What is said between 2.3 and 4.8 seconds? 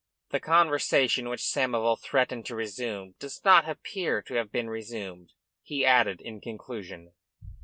to resume does not appear to have been